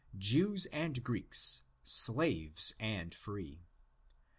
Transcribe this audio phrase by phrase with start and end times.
[0.13, 3.61] 21) Jews and Greeks, slaves and free.